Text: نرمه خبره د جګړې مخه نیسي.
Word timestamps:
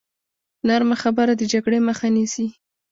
نرمه 0.67 0.95
خبره 1.03 1.33
د 1.37 1.41
جګړې 1.53 1.79
مخه 1.87 2.07
نیسي. 2.15 2.47